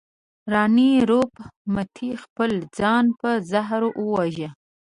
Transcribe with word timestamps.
راني 0.51 0.91
روپ 1.09 1.31
متي 1.73 2.09
خپل 2.23 2.51
ځان 2.77 3.05
په 3.19 3.29
زهر 3.51 3.81
وواژه. 4.03 4.49